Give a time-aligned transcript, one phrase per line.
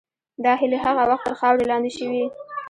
[0.43, 2.23] دا هیلې هغه وخت تر خاورې لاندې شوې.